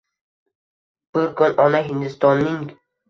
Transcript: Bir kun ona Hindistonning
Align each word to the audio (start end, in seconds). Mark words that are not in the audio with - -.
Bir 1.17 1.29
kun 1.41 1.53
ona 1.67 1.83
Hindistonning 1.91 2.65